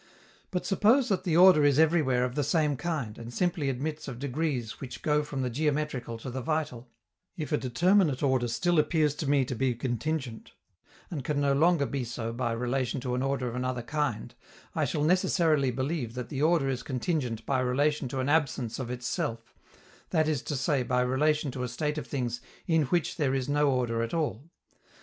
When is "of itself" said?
18.79-19.53